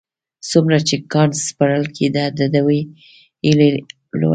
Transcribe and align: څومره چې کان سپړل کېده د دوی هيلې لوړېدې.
څومره 0.49 0.77
چې 0.87 0.95
کان 1.11 1.29
سپړل 1.47 1.83
کېده 1.97 2.25
د 2.39 2.41
دوی 2.55 2.79
هيلې 3.43 3.69
لوړېدې. 4.19 4.29